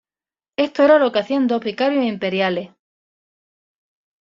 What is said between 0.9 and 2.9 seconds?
lo que hacían dos vicarios imperiales.